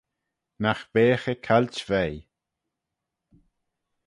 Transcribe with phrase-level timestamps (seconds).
[0.61, 2.19] Nagh beagh eh cailt veih.